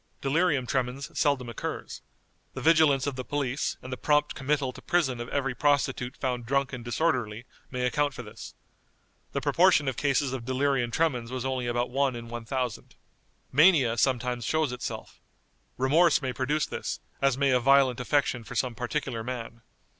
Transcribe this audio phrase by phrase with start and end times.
[0.19, 2.01] Delirium tremens seldom occurs.
[2.55, 6.47] The vigilance of the police, and the prompt committal to prison of every prostitute found
[6.47, 8.55] drunk and disorderly, may account for this.
[9.33, 12.95] The proportion of cases of delirium tremens was only about one in one thousand.
[13.51, 15.21] Mania sometimes shows itself.
[15.77, 19.61] Remorse may produce this, as may a violent affection for some particular man.